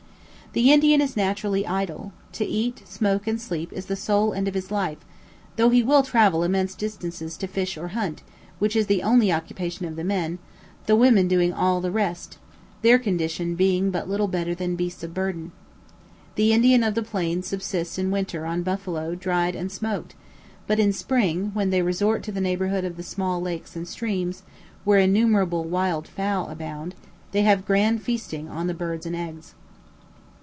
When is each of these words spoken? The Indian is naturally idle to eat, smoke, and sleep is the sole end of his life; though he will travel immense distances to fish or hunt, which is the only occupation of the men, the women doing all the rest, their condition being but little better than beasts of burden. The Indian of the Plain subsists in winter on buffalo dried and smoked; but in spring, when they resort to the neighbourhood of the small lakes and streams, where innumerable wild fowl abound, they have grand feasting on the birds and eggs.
The 0.53 0.73
Indian 0.73 0.99
is 0.99 1.15
naturally 1.15 1.65
idle 1.65 2.11
to 2.33 2.43
eat, 2.43 2.83
smoke, 2.85 3.25
and 3.25 3.39
sleep 3.39 3.71
is 3.71 3.85
the 3.85 3.95
sole 3.95 4.33
end 4.33 4.49
of 4.49 4.53
his 4.53 4.69
life; 4.69 4.97
though 5.55 5.69
he 5.69 5.81
will 5.81 6.03
travel 6.03 6.43
immense 6.43 6.75
distances 6.75 7.37
to 7.37 7.47
fish 7.47 7.77
or 7.77 7.87
hunt, 7.95 8.21
which 8.59 8.75
is 8.75 8.87
the 8.87 9.01
only 9.01 9.31
occupation 9.31 9.85
of 9.85 9.95
the 9.95 10.03
men, 10.03 10.39
the 10.87 10.95
women 10.97 11.29
doing 11.29 11.53
all 11.53 11.79
the 11.79 11.89
rest, 11.89 12.37
their 12.81 12.99
condition 12.99 13.55
being 13.55 13.91
but 13.91 14.09
little 14.09 14.27
better 14.27 14.53
than 14.53 14.75
beasts 14.75 15.03
of 15.03 15.13
burden. 15.13 15.53
The 16.35 16.51
Indian 16.51 16.83
of 16.83 16.95
the 16.95 17.03
Plain 17.03 17.43
subsists 17.43 17.97
in 17.97 18.11
winter 18.11 18.45
on 18.45 18.61
buffalo 18.61 19.15
dried 19.15 19.55
and 19.55 19.71
smoked; 19.71 20.15
but 20.67 20.81
in 20.81 20.91
spring, 20.91 21.51
when 21.53 21.69
they 21.69 21.81
resort 21.81 22.23
to 22.23 22.31
the 22.33 22.41
neighbourhood 22.41 22.83
of 22.83 22.97
the 22.97 23.03
small 23.03 23.41
lakes 23.41 23.77
and 23.77 23.87
streams, 23.87 24.43
where 24.83 24.99
innumerable 24.99 25.63
wild 25.63 26.09
fowl 26.09 26.49
abound, 26.49 26.93
they 27.31 27.43
have 27.43 27.63
grand 27.65 28.03
feasting 28.03 28.49
on 28.49 28.67
the 28.67 28.73
birds 28.73 29.05
and 29.05 29.15
eggs. 29.15 29.53